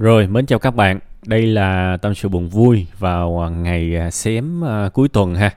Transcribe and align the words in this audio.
Rồi, 0.00 0.26
mến 0.26 0.46
chào 0.46 0.58
các 0.58 0.74
bạn. 0.74 0.98
Đây 1.26 1.46
là 1.46 1.96
tâm 2.02 2.14
sự 2.14 2.28
buồn 2.28 2.48
vui 2.48 2.86
vào 2.98 3.50
ngày 3.56 3.96
à, 3.96 4.10
xém 4.10 4.64
à, 4.64 4.88
cuối 4.88 5.08
tuần 5.08 5.34
ha. 5.34 5.50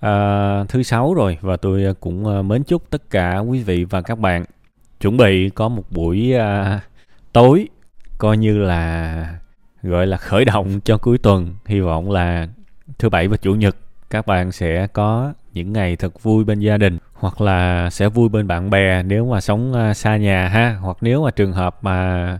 À, 0.00 0.64
thứ 0.68 0.82
sáu 0.82 1.14
rồi 1.14 1.38
và 1.40 1.56
tôi 1.56 1.84
à, 1.84 1.92
cũng 2.00 2.48
mến 2.48 2.62
chúc 2.62 2.90
tất 2.90 3.10
cả 3.10 3.38
quý 3.38 3.62
vị 3.62 3.84
và 3.84 4.02
các 4.02 4.18
bạn 4.18 4.44
chuẩn 5.00 5.16
bị 5.16 5.50
có 5.50 5.68
một 5.68 5.82
buổi 5.90 6.34
à, 6.34 6.80
tối 7.32 7.68
coi 8.18 8.36
như 8.36 8.58
là 8.58 9.38
gọi 9.82 10.06
là 10.06 10.16
khởi 10.16 10.44
động 10.44 10.80
cho 10.84 10.98
cuối 10.98 11.18
tuần. 11.18 11.54
Hy 11.66 11.80
vọng 11.80 12.10
là 12.10 12.48
thứ 12.98 13.08
bảy 13.08 13.28
và 13.28 13.36
chủ 13.36 13.54
nhật 13.54 13.76
các 14.10 14.26
bạn 14.26 14.52
sẽ 14.52 14.86
có 14.86 15.32
những 15.52 15.72
ngày 15.72 15.96
thật 15.96 16.22
vui 16.22 16.44
bên 16.44 16.60
gia 16.60 16.76
đình 16.76 16.98
hoặc 17.12 17.40
là 17.40 17.90
sẽ 17.90 18.08
vui 18.08 18.28
bên 18.28 18.46
bạn 18.46 18.70
bè 18.70 19.02
nếu 19.02 19.26
mà 19.26 19.40
sống 19.40 19.92
xa 19.94 20.16
nhà 20.16 20.48
ha 20.48 20.76
hoặc 20.80 20.96
nếu 21.00 21.24
mà 21.24 21.30
trường 21.30 21.52
hợp 21.52 21.84
mà 21.84 22.38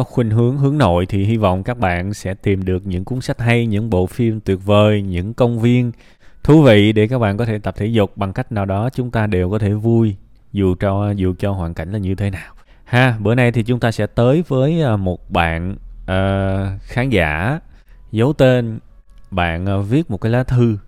có 0.00 0.04
khuynh 0.04 0.30
hướng 0.30 0.58
hướng 0.58 0.78
nội 0.78 1.06
thì 1.06 1.24
hy 1.24 1.36
vọng 1.36 1.62
các 1.62 1.78
bạn 1.78 2.14
sẽ 2.14 2.34
tìm 2.34 2.64
được 2.64 2.86
những 2.86 3.04
cuốn 3.04 3.20
sách 3.20 3.40
hay, 3.40 3.66
những 3.66 3.90
bộ 3.90 4.06
phim 4.06 4.40
tuyệt 4.40 4.58
vời, 4.64 5.02
những 5.02 5.34
công 5.34 5.60
viên 5.60 5.92
thú 6.42 6.62
vị 6.62 6.92
để 6.92 7.08
các 7.08 7.18
bạn 7.18 7.36
có 7.36 7.44
thể 7.44 7.58
tập 7.58 7.74
thể 7.78 7.86
dục 7.86 8.16
bằng 8.16 8.32
cách 8.32 8.52
nào 8.52 8.66
đó 8.66 8.90
chúng 8.90 9.10
ta 9.10 9.26
đều 9.26 9.50
có 9.50 9.58
thể 9.58 9.72
vui 9.72 10.16
dù 10.52 10.74
cho 10.80 11.10
dù 11.10 11.34
cho 11.38 11.52
hoàn 11.52 11.74
cảnh 11.74 11.92
là 11.92 11.98
như 11.98 12.14
thế 12.14 12.30
nào. 12.30 12.54
Ha, 12.84 13.16
bữa 13.20 13.34
nay 13.34 13.52
thì 13.52 13.62
chúng 13.62 13.80
ta 13.80 13.92
sẽ 13.92 14.06
tới 14.06 14.44
với 14.48 14.82
à, 14.82 14.96
một 14.96 15.30
bạn 15.30 15.76
uh, 16.02 16.82
khán 16.82 17.10
giả 17.10 17.60
giấu 18.12 18.32
tên 18.32 18.78
bạn 19.30 19.80
uh, 19.80 19.88
viết 19.88 20.10
một 20.10 20.20
cái 20.20 20.32
lá 20.32 20.42
thư 20.42 20.78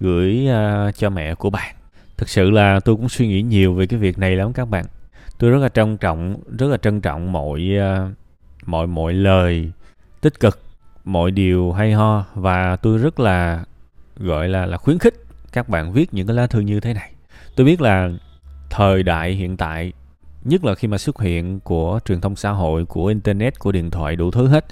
gửi 0.00 0.48
uh, 0.48 0.94
cho 0.94 1.10
mẹ 1.10 1.34
của 1.34 1.50
bạn. 1.50 1.74
Thực 2.16 2.28
sự 2.28 2.50
là 2.50 2.80
tôi 2.80 2.96
cũng 2.96 3.08
suy 3.08 3.28
nghĩ 3.28 3.42
nhiều 3.42 3.74
về 3.74 3.86
cái 3.86 3.98
việc 3.98 4.18
này 4.18 4.36
lắm 4.36 4.52
các 4.52 4.64
bạn. 4.68 4.84
Tôi 5.38 5.50
rất 5.50 5.58
là 5.58 5.68
trân 5.68 5.96
trọng, 5.96 6.36
rất 6.58 6.66
là 6.66 6.76
trân 6.76 7.00
trọng 7.00 7.32
mọi 7.32 7.70
uh, 7.78 8.16
mọi 8.66 8.86
mọi 8.86 9.12
lời 9.12 9.72
tích 10.20 10.40
cực, 10.40 10.58
mọi 11.04 11.30
điều 11.30 11.72
hay 11.72 11.92
ho, 11.92 12.24
và 12.34 12.76
tôi 12.76 12.98
rất 12.98 13.20
là, 13.20 13.64
gọi 14.16 14.48
là 14.48 14.66
là 14.66 14.76
khuyến 14.76 14.98
khích 14.98 15.14
các 15.52 15.68
bạn 15.68 15.92
viết 15.92 16.14
những 16.14 16.26
cái 16.26 16.36
lá 16.36 16.46
thư 16.46 16.60
như 16.60 16.80
thế 16.80 16.94
này. 16.94 17.12
Tôi 17.56 17.66
biết 17.66 17.80
là 17.80 18.10
thời 18.70 19.02
đại 19.02 19.32
hiện 19.32 19.56
tại, 19.56 19.92
nhất 20.44 20.64
là 20.64 20.74
khi 20.74 20.88
mà 20.88 20.98
xuất 20.98 21.20
hiện 21.20 21.60
của 21.60 22.00
truyền 22.04 22.20
thông 22.20 22.36
xã 22.36 22.50
hội, 22.50 22.84
của 22.84 23.06
internet, 23.06 23.58
của 23.58 23.72
điện 23.72 23.90
thoại 23.90 24.16
đủ 24.16 24.30
thứ 24.30 24.48
hết, 24.48 24.64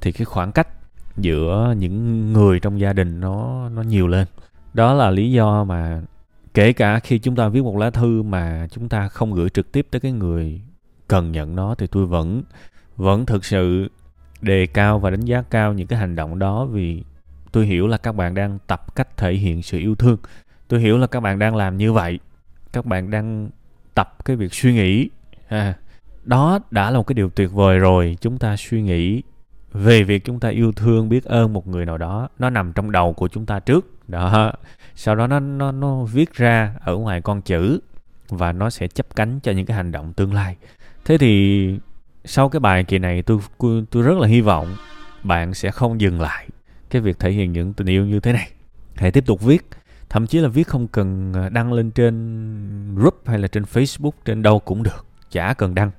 thì 0.00 0.12
cái 0.12 0.24
khoảng 0.24 0.52
cách 0.52 0.68
giữa 1.16 1.74
những 1.78 2.32
người 2.32 2.60
trong 2.60 2.80
gia 2.80 2.92
đình 2.92 3.20
nó 3.20 3.68
nó 3.68 3.82
nhiều 3.82 4.06
lên. 4.06 4.26
Đó 4.74 4.94
là 4.94 5.10
lý 5.10 5.32
do 5.32 5.64
mà 5.64 6.02
kể 6.54 6.72
cả 6.72 6.98
khi 6.98 7.18
chúng 7.18 7.36
ta 7.36 7.48
viết 7.48 7.62
một 7.62 7.76
lá 7.76 7.90
thư 7.90 8.22
mà 8.22 8.66
chúng 8.70 8.88
ta 8.88 9.08
không 9.08 9.32
gửi 9.32 9.50
trực 9.50 9.72
tiếp 9.72 9.86
tới 9.90 10.00
cái 10.00 10.12
người 10.12 10.60
cần 11.08 11.32
nhận 11.32 11.56
nó, 11.56 11.74
thì 11.74 11.86
tôi 11.86 12.06
vẫn 12.06 12.42
vẫn 12.96 13.26
thực 13.26 13.44
sự 13.44 13.90
đề 14.40 14.66
cao 14.66 14.98
và 14.98 15.10
đánh 15.10 15.24
giá 15.24 15.42
cao 15.50 15.72
những 15.72 15.86
cái 15.86 15.98
hành 15.98 16.16
động 16.16 16.38
đó 16.38 16.64
vì 16.64 17.02
tôi 17.52 17.66
hiểu 17.66 17.86
là 17.86 17.96
các 17.96 18.12
bạn 18.12 18.34
đang 18.34 18.58
tập 18.66 18.94
cách 18.94 19.16
thể 19.16 19.34
hiện 19.34 19.62
sự 19.62 19.78
yêu 19.78 19.94
thương. 19.94 20.16
Tôi 20.68 20.80
hiểu 20.80 20.98
là 20.98 21.06
các 21.06 21.20
bạn 21.20 21.38
đang 21.38 21.56
làm 21.56 21.76
như 21.76 21.92
vậy. 21.92 22.18
Các 22.72 22.86
bạn 22.86 23.10
đang 23.10 23.50
tập 23.94 24.16
cái 24.24 24.36
việc 24.36 24.54
suy 24.54 24.74
nghĩ. 24.74 25.08
À, 25.48 25.74
đó 26.24 26.58
đã 26.70 26.90
là 26.90 26.98
một 26.98 27.06
cái 27.06 27.14
điều 27.14 27.30
tuyệt 27.30 27.52
vời 27.52 27.78
rồi. 27.78 28.16
Chúng 28.20 28.38
ta 28.38 28.56
suy 28.56 28.82
nghĩ 28.82 29.22
về 29.72 30.02
việc 30.02 30.24
chúng 30.24 30.40
ta 30.40 30.48
yêu 30.48 30.72
thương 30.72 31.08
biết 31.08 31.24
ơn 31.24 31.52
một 31.52 31.66
người 31.66 31.86
nào 31.86 31.98
đó. 31.98 32.28
Nó 32.38 32.50
nằm 32.50 32.72
trong 32.72 32.92
đầu 32.92 33.12
của 33.12 33.28
chúng 33.28 33.46
ta 33.46 33.60
trước. 33.60 34.08
Đó. 34.08 34.52
Sau 34.94 35.14
đó 35.14 35.26
nó 35.26 35.40
nó 35.40 35.72
nó 35.72 36.04
viết 36.04 36.34
ra 36.34 36.74
ở 36.80 36.96
ngoài 36.96 37.20
con 37.20 37.42
chữ 37.42 37.80
và 38.28 38.52
nó 38.52 38.70
sẽ 38.70 38.88
chấp 38.88 39.16
cánh 39.16 39.40
cho 39.40 39.52
những 39.52 39.66
cái 39.66 39.76
hành 39.76 39.92
động 39.92 40.12
tương 40.12 40.34
lai. 40.34 40.56
Thế 41.04 41.18
thì 41.18 41.78
sau 42.26 42.48
cái 42.48 42.60
bài 42.60 42.84
kỳ 42.84 42.98
này, 42.98 43.22
tôi 43.22 43.40
tôi 43.90 44.02
rất 44.02 44.18
là 44.18 44.28
hy 44.28 44.40
vọng 44.40 44.76
bạn 45.22 45.54
sẽ 45.54 45.70
không 45.70 46.00
dừng 46.00 46.20
lại 46.20 46.48
cái 46.90 47.02
việc 47.02 47.18
thể 47.18 47.30
hiện 47.30 47.52
những 47.52 47.72
tình 47.72 47.86
yêu 47.86 48.06
như 48.06 48.20
thế 48.20 48.32
này. 48.32 48.50
Hãy 48.94 49.10
tiếp 49.10 49.26
tục 49.26 49.40
viết. 49.40 49.68
Thậm 50.08 50.26
chí 50.26 50.38
là 50.38 50.48
viết 50.48 50.66
không 50.66 50.88
cần 50.88 51.32
à, 51.34 51.48
đăng 51.48 51.72
lên 51.72 51.90
trên 51.90 52.94
group 52.94 53.22
hay 53.26 53.38
là 53.38 53.48
trên 53.48 53.62
facebook, 53.62 54.10
trên 54.24 54.42
đâu 54.42 54.58
cũng 54.58 54.82
được. 54.82 55.06
Chả 55.30 55.54
cần 55.54 55.74
đăng. 55.74 55.90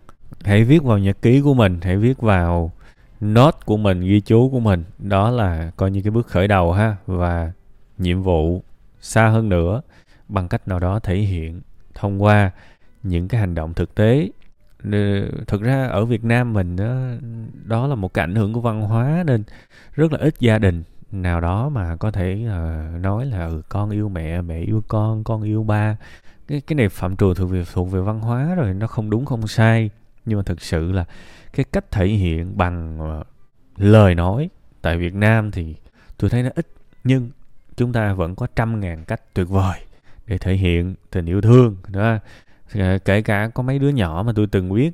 Hãy 0.44 0.64
viết 0.64 0.84
vào 0.84 0.98
nhật 0.98 1.22
ký 1.22 1.42
của 1.42 1.54
mình. 1.54 1.80
Hãy 1.82 1.98
viết 1.98 2.22
vào 2.22 2.72
note 3.20 3.58
của 3.66 3.78
mình, 3.78 4.02
ghi 4.02 4.22
chú 4.22 4.50
của 4.50 4.60
mình. 4.60 4.84
Đó 5.00 5.30
là 5.30 5.72
coi 5.76 5.92
như 5.92 6.02
cái 6.02 6.12
bước 6.12 6.28
khởi 6.28 6.48
đầu 6.48 6.74
ha. 6.74 6.96
Và 7.06 7.52
nhiệm 7.98 8.22
vụ 8.22 8.64
xa 9.02 9.28
hơn 9.28 9.50
nữa, 9.50 9.82
bằng 10.28 10.48
cách 10.48 10.68
nào 10.68 10.80
đó 10.80 11.00
thể 11.00 11.16
hiện 11.16 11.62
thông 11.94 12.24
qua 12.24 12.52
những 13.04 13.28
cái 13.28 13.40
hành 13.40 13.56
động 13.56 13.74
thực 13.74 13.96
tế 13.96 14.30
thực 15.48 15.62
ra 15.62 15.88
ở 15.88 16.06
Việt 16.06 16.24
Nam 16.24 16.54
mình 16.54 16.76
đó, 16.76 16.96
đó 17.66 17.88
là 17.88 17.96
một 17.96 18.14
cái 18.14 18.24
ảnh 18.24 18.36
hưởng 18.36 18.54
của 18.54 18.62
văn 18.62 18.82
hóa 18.82 19.24
nên 19.28 19.44
rất 19.94 20.12
là 20.12 20.20
ít 20.20 20.36
gia 20.40 20.60
đình 20.60 20.84
nào 21.12 21.42
đó 21.42 21.70
mà 21.70 21.96
có 21.96 22.12
thể 22.12 22.46
uh, 22.46 23.02
nói 23.02 23.26
là 23.26 23.46
ừ, 23.46 23.62
con 23.70 23.90
yêu 23.90 24.10
mẹ 24.10 24.42
mẹ 24.42 24.60
yêu 24.60 24.84
con 24.88 25.24
con 25.24 25.44
yêu 25.44 25.64
ba. 25.64 25.98
Cái 26.48 26.62
cái 26.62 26.76
này 26.76 26.90
phạm 26.90 27.16
trù 27.16 27.34
thuộc 27.34 27.52
về 27.52 27.64
thuộc 27.74 27.92
về 27.92 28.00
văn 28.00 28.20
hóa 28.20 28.56
rồi 28.56 28.74
nó 28.74 28.88
không 28.88 29.10
đúng 29.10 29.26
không 29.26 29.48
sai. 29.48 29.90
Nhưng 30.26 30.40
mà 30.40 30.44
thực 30.44 30.62
sự 30.62 30.92
là 30.92 31.06
cái 31.54 31.66
cách 31.72 31.92
thể 31.92 32.08
hiện 32.08 32.58
bằng 32.58 33.00
uh, 33.20 33.28
lời 33.78 34.16
nói 34.16 34.50
tại 34.82 34.98
Việt 34.98 35.14
Nam 35.14 35.52
thì 35.52 35.76
tôi 36.18 36.30
thấy 36.30 36.44
nó 36.44 36.50
ít. 36.56 36.68
Nhưng 37.04 37.30
chúng 37.76 37.94
ta 37.94 38.14
vẫn 38.14 38.36
có 38.36 38.48
trăm 38.56 38.80
ngàn 38.80 39.06
cách 39.06 39.22
tuyệt 39.34 39.50
vời 39.50 39.80
để 40.28 40.38
thể 40.38 40.54
hiện 40.54 40.96
tình 41.12 41.26
yêu 41.26 41.42
thương 41.42 41.78
đó 41.88 42.18
kể 43.06 43.22
cả 43.22 43.50
có 43.54 43.64
mấy 43.64 43.80
đứa 43.80 43.90
nhỏ 43.90 44.24
mà 44.26 44.34
tôi 44.36 44.48
từng 44.48 44.74
biết 44.74 44.92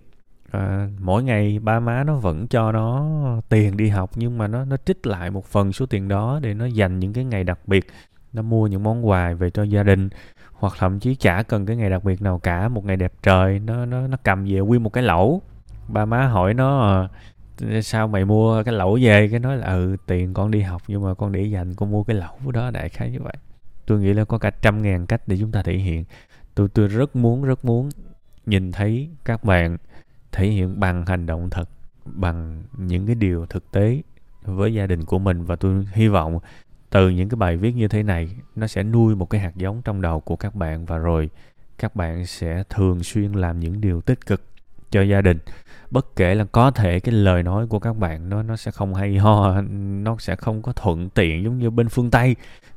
à, 0.51 0.87
mỗi 0.99 1.23
ngày 1.23 1.59
ba 1.59 1.79
má 1.79 2.03
nó 2.03 2.15
vẫn 2.15 2.47
cho 2.47 2.71
nó 2.71 3.05
tiền 3.49 3.77
đi 3.77 3.89
học 3.89 4.11
nhưng 4.15 4.37
mà 4.37 4.47
nó 4.47 4.65
nó 4.65 4.77
trích 4.85 5.07
lại 5.07 5.31
một 5.31 5.45
phần 5.45 5.73
số 5.73 5.85
tiền 5.85 6.07
đó 6.07 6.39
để 6.43 6.53
nó 6.53 6.65
dành 6.65 6.99
những 6.99 7.13
cái 7.13 7.23
ngày 7.23 7.43
đặc 7.43 7.59
biệt. 7.67 7.87
Nó 8.33 8.41
mua 8.41 8.67
những 8.67 8.83
món 8.83 9.07
quà 9.07 9.33
về 9.33 9.49
cho 9.49 9.63
gia 9.63 9.83
đình 9.83 10.09
hoặc 10.53 10.73
thậm 10.79 10.99
chí 10.99 11.15
chả 11.15 11.43
cần 11.43 11.65
cái 11.65 11.75
ngày 11.75 11.89
đặc 11.89 12.03
biệt 12.03 12.21
nào 12.21 12.39
cả 12.39 12.69
một 12.69 12.85
ngày 12.85 12.97
đẹp 12.97 13.13
trời 13.23 13.59
nó 13.59 13.85
nó 13.85 14.07
nó 14.07 14.17
cầm 14.23 14.45
về 14.45 14.59
nguyên 14.59 14.83
một 14.83 14.89
cái 14.89 15.03
lẩu. 15.03 15.41
Ba 15.87 16.05
má 16.05 16.27
hỏi 16.27 16.53
nó 16.53 16.79
ờ, 16.79 17.07
sao 17.81 18.07
mày 18.07 18.25
mua 18.25 18.63
cái 18.63 18.73
lẩu 18.73 18.97
về? 19.01 19.27
Cái 19.31 19.39
nói 19.39 19.57
là 19.57 19.67
ừ 19.67 19.95
tiền 20.07 20.33
con 20.33 20.51
đi 20.51 20.61
học 20.61 20.81
nhưng 20.87 21.03
mà 21.03 21.13
con 21.13 21.31
để 21.31 21.41
dành 21.41 21.73
con 21.75 21.91
mua 21.91 22.03
cái 22.03 22.15
lẩu 22.15 22.51
đó 22.53 22.71
đại 22.71 22.89
khái 22.89 23.11
như 23.11 23.19
vậy. 23.21 23.33
Tôi 23.85 23.99
nghĩ 23.99 24.13
là 24.13 24.25
có 24.25 24.37
cả 24.37 24.51
trăm 24.61 24.81
ngàn 24.81 25.05
cách 25.05 25.21
để 25.27 25.37
chúng 25.39 25.51
ta 25.51 25.61
thể 25.63 25.73
hiện 25.73 26.03
tôi 26.55 26.67
tôi 26.67 26.87
rất 26.87 27.15
muốn 27.15 27.43
rất 27.43 27.65
muốn 27.65 27.89
nhìn 28.45 28.71
thấy 28.71 29.09
các 29.25 29.43
bạn 29.43 29.77
thể 30.31 30.47
hiện 30.47 30.79
bằng 30.79 31.05
hành 31.05 31.25
động 31.25 31.49
thật, 31.49 31.69
bằng 32.05 32.63
những 32.77 33.05
cái 33.05 33.15
điều 33.15 33.45
thực 33.45 33.71
tế 33.71 34.01
với 34.43 34.73
gia 34.73 34.87
đình 34.87 35.05
của 35.05 35.19
mình. 35.19 35.43
Và 35.45 35.55
tôi 35.55 35.85
hy 35.91 36.07
vọng 36.07 36.39
từ 36.89 37.09
những 37.09 37.29
cái 37.29 37.35
bài 37.35 37.57
viết 37.57 37.75
như 37.75 37.87
thế 37.87 38.03
này, 38.03 38.29
nó 38.55 38.67
sẽ 38.67 38.83
nuôi 38.83 39.15
một 39.15 39.29
cái 39.29 39.41
hạt 39.41 39.55
giống 39.55 39.81
trong 39.81 40.01
đầu 40.01 40.19
của 40.19 40.35
các 40.35 40.55
bạn. 40.55 40.85
Và 40.85 40.97
rồi 40.97 41.29
các 41.77 41.95
bạn 41.95 42.25
sẽ 42.25 42.63
thường 42.69 43.03
xuyên 43.03 43.31
làm 43.31 43.59
những 43.59 43.81
điều 43.81 44.01
tích 44.01 44.25
cực 44.25 44.41
cho 44.91 45.01
gia 45.01 45.21
đình. 45.21 45.37
Bất 45.91 46.15
kể 46.15 46.35
là 46.35 46.45
có 46.51 46.71
thể 46.71 46.99
cái 46.99 47.15
lời 47.15 47.43
nói 47.43 47.67
của 47.67 47.79
các 47.79 47.97
bạn 47.97 48.29
nó 48.29 48.43
nó 48.43 48.55
sẽ 48.55 48.71
không 48.71 48.93
hay 48.93 49.17
ho, 49.17 49.61
nó 50.03 50.15
sẽ 50.19 50.35
không 50.35 50.61
có 50.61 50.73
thuận 50.73 51.09
tiện 51.09 51.43
giống 51.43 51.59
như 51.59 51.69
bên 51.69 51.89
phương 51.89 52.11
tây 52.11 52.35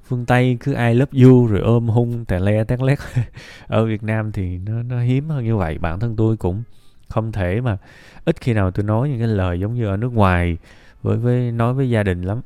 phương 0.09 0.27
tây 0.27 0.57
cứ 0.61 0.73
ai 0.73 0.95
love 0.95 1.23
you 1.23 1.47
rồi 1.47 1.61
ôm 1.61 1.89
hung 1.89 2.25
tè 2.25 2.39
le 2.39 2.65
tét 2.65 2.81
lét. 2.83 2.99
Ở 3.67 3.87
việt 3.87 4.03
nam 4.03 4.33
thì 4.33 4.59
nó 4.59 4.83
nó 4.83 5.01
hiếm 5.01 5.29
hơn 5.29 5.45
như 5.45 5.57
vậy. 5.57 5.79
Bản 5.79 6.01
thân 6.01 6.17
tôi 6.17 6.37
cũng 6.37 6.63
không 7.09 7.33
thể 7.33 7.61
mà 7.61 7.79
ít 8.25 8.41
khi 8.41 8.53
nào 8.53 8.71
tôi 8.71 8.85
nói 8.85 9.09
những 9.09 9.19
cái 9.19 9.29
lời 9.29 9.61
giống 9.61 9.75
như 9.75 9.87
ở 9.87 9.97
nước 9.97 10.13
ngoài 10.13 10.59
với 11.03 11.17
với 11.17 11.53
nói 11.53 11.75
với 11.75 11.91
gia 11.91 12.03
đình 12.03 12.23
lắm. 12.23 12.41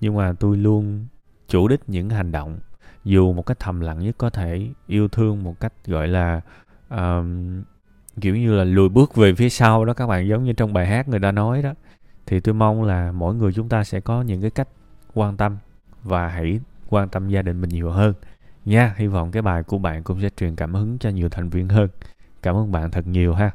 Nhưng 0.00 0.16
mà 0.16 0.32
tôi 0.40 0.56
luôn 0.56 1.06
chủ 1.48 1.68
đích 1.68 1.80
những 1.86 2.10
hành 2.10 2.32
động 2.32 2.58
dù 3.04 3.32
một 3.32 3.46
cách 3.46 3.58
thầm 3.60 3.80
lặng 3.80 3.98
nhất 3.98 4.14
có 4.18 4.30
thể 4.30 4.68
yêu 4.86 5.08
thương 5.08 5.42
một 5.42 5.60
cách 5.60 5.72
gọi 5.86 6.08
là 6.08 6.40
um, 6.90 7.62
kiểu 8.20 8.36
như 8.36 8.54
là 8.54 8.64
lùi 8.64 8.88
bước 8.88 9.14
về 9.14 9.34
phía 9.34 9.48
sau 9.48 9.84
đó 9.84 9.94
các 9.94 10.06
bạn 10.06 10.28
giống 10.28 10.44
như 10.44 10.52
trong 10.52 10.72
bài 10.72 10.86
hát 10.86 11.08
người 11.08 11.20
ta 11.20 11.32
nói 11.32 11.62
đó. 11.62 11.74
Thì 12.26 12.40
tôi 12.40 12.54
mong 12.54 12.82
là 12.82 13.12
mỗi 13.12 13.34
người 13.34 13.52
chúng 13.52 13.68
ta 13.68 13.84
sẽ 13.84 14.00
có 14.00 14.22
những 14.22 14.40
cái 14.40 14.50
cách 14.50 14.68
quan 15.14 15.36
tâm 15.36 15.56
và 16.02 16.28
hãy 16.28 16.60
quan 16.88 17.08
tâm 17.08 17.28
gia 17.28 17.42
đình 17.42 17.60
mình 17.60 17.70
nhiều 17.70 17.90
hơn. 17.90 18.14
Nha, 18.64 18.94
hy 18.96 19.06
vọng 19.06 19.30
cái 19.30 19.42
bài 19.42 19.62
của 19.62 19.78
bạn 19.78 20.02
cũng 20.02 20.20
sẽ 20.22 20.28
truyền 20.36 20.56
cảm 20.56 20.74
hứng 20.74 20.98
cho 20.98 21.10
nhiều 21.10 21.28
thành 21.28 21.48
viên 21.50 21.68
hơn. 21.68 21.88
Cảm 22.42 22.56
ơn 22.56 22.72
bạn 22.72 22.90
thật 22.90 23.06
nhiều 23.06 23.34
ha. 23.34 23.50